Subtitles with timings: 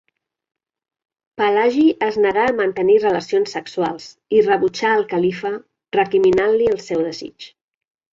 [1.41, 5.53] Pelagi es negà a mantenir relacions sexuals i rebutjà el califa,
[5.99, 7.47] recriminant-li el seu desig.